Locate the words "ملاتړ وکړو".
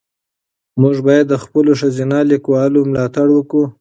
2.91-3.63